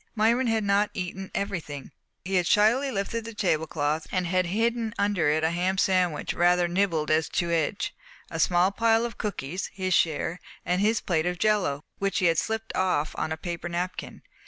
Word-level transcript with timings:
Myron 0.15 0.47
had 0.47 0.63
not 0.63 0.89
eaten 0.95 1.29
everything. 1.35 1.91
He 2.25 2.33
had 2.33 2.47
slyly 2.47 2.89
lifted 2.89 3.23
the 3.23 3.35
tablecloth 3.35 4.07
and 4.11 4.25
had 4.25 4.47
hidden 4.47 4.95
under 4.97 5.29
it 5.29 5.43
a 5.43 5.51
ham 5.51 5.77
sandwich 5.77 6.33
rather 6.33 6.67
nibbled 6.67 7.11
as 7.11 7.29
to 7.29 7.51
edge, 7.51 7.93
a 8.31 8.39
small 8.39 8.71
pile 8.71 9.05
of 9.05 9.19
cookies 9.19 9.67
(his 9.71 9.93
share) 9.93 10.39
and 10.65 10.81
his 10.81 11.01
plate 11.01 11.27
of 11.27 11.37
jello, 11.37 11.83
which 11.99 12.17
he 12.17 12.25
had 12.25 12.39
slipped 12.39 12.75
off 12.75 13.13
on 13.15 13.31
a 13.31 13.37
paper 13.37 13.69
napkin. 13.69 14.23